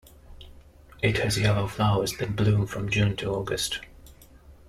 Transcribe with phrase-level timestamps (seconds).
[1.03, 3.81] It has yellow flowers that bloom from June to August.